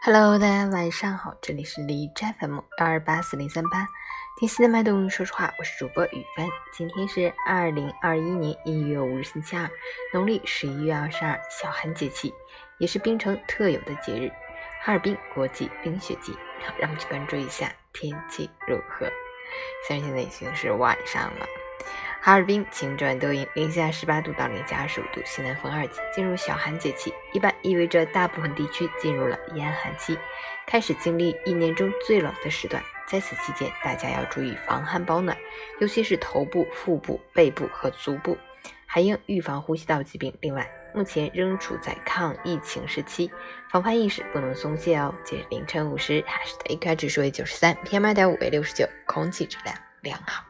[0.00, 3.88] Hello，大家晚上好，这里是李斋 FM 幺二八四零三八，
[4.38, 6.48] 听心的脉动，说实话，我是主播雨帆。
[6.72, 9.68] 今天是二零二一年一月五日星期二，
[10.14, 12.32] 农历十一月二十二，小寒节气，
[12.78, 14.30] 也是冰城特有的节日——
[14.82, 16.32] 哈尔滨国际冰雪节。
[16.64, 19.06] 好，让我们去关注一下天气如何。
[19.86, 21.46] 虽然现在已经是晚上了。
[22.28, 30.18] 哈尔滨晴转多云，零下十八度到零下二十五度，西南风二级，进入小寒节气，一般意味着大部分地区进入了严寒期，
[30.66, 32.84] 开始经历一年中最冷的时段。
[33.06, 35.34] 在此期间，大家要注意防寒保暖，
[35.80, 38.36] 尤其是头部、腹部、背部和足部，
[38.84, 40.36] 还应预防呼吸道疾病。
[40.42, 43.30] 另外，目前仍处在抗疫情时期，
[43.70, 45.14] 防范意识不能松懈哦。
[45.24, 50.47] 截至凌晨五时，哈市的 AQI 指数为九十三，PM 二点五为六十九，空气质量良好。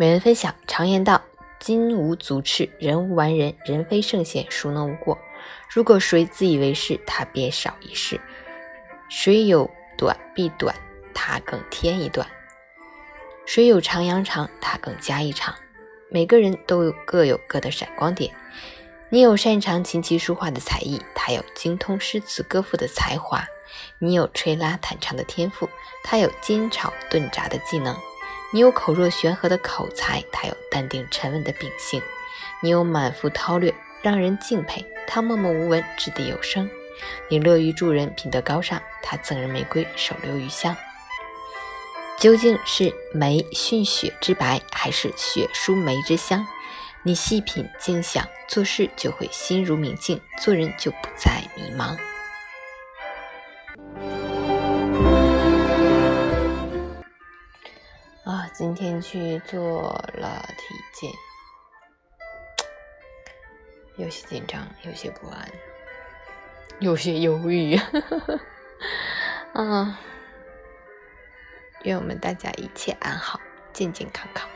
[0.00, 1.20] 每人分享，常言道
[1.58, 5.18] ：“金无足赤，人无完人，人非圣贤，孰能无过？”
[5.68, 8.16] 如果谁自以为是，他便少一事；
[9.08, 10.72] 谁有短必短，
[11.12, 12.24] 他更添一短；
[13.44, 15.52] 谁有长扬长，他更加一长。
[16.10, 18.32] 每个人都有各有各的闪光点。
[19.10, 23.40] 你有擅长琴棋书画的才艺，他有精通诗词歌赋的才华；
[23.98, 25.68] 你有吹拉弹唱的天赋，
[26.04, 27.96] 他有煎炒炖炸的技能。
[28.50, 32.00] 你有口若悬河的口才，他有淡定沉稳的秉性；
[32.62, 36.66] 你有满腹韬略，让人敬佩，他默默无闻，掷地有声；
[37.28, 40.74] 你乐于助人，品德高尚，他赠人玫瑰，手留余香。
[42.18, 46.46] 究竟是梅逊雪之白，还是雪输梅之香？
[47.02, 51.96] 你细品静想，做事就会心如明镜，做人就不再迷茫。
[58.58, 61.12] 今天去做了体检，
[63.96, 65.48] 有些紧张，有些不安，
[66.80, 67.78] 有些忧郁。
[69.54, 69.94] 嗯，
[71.84, 73.40] 愿我们大家一切安好，
[73.72, 74.48] 健健康康。